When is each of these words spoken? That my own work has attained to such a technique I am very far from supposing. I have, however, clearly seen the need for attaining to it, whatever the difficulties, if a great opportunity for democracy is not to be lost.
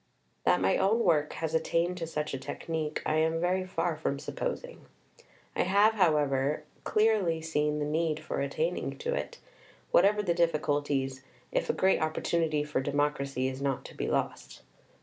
That 0.45 0.59
my 0.59 0.77
own 0.77 1.01
work 1.01 1.33
has 1.33 1.53
attained 1.53 1.95
to 1.97 2.07
such 2.07 2.33
a 2.33 2.39
technique 2.39 3.03
I 3.05 3.17
am 3.17 3.39
very 3.39 3.63
far 3.67 3.95
from 3.95 4.17
supposing. 4.17 4.87
I 5.55 5.61
have, 5.61 5.93
however, 5.93 6.63
clearly 6.83 7.39
seen 7.39 7.77
the 7.77 7.85
need 7.85 8.19
for 8.19 8.39
attaining 8.39 8.97
to 8.97 9.13
it, 9.13 9.37
whatever 9.91 10.23
the 10.23 10.33
difficulties, 10.33 11.21
if 11.51 11.69
a 11.69 11.73
great 11.73 12.01
opportunity 12.01 12.63
for 12.63 12.81
democracy 12.81 13.47
is 13.47 13.61
not 13.61 13.85
to 13.85 13.93
be 13.95 14.07
lost. 14.07 14.63